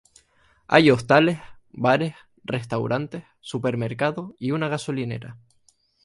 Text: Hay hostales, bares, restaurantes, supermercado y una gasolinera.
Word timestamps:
Hay 0.65 0.89
hostales, 0.89 1.37
bares, 1.69 2.15
restaurantes, 2.43 3.23
supermercado 3.39 4.33
y 4.39 4.49
una 4.49 4.67
gasolinera. 4.67 5.37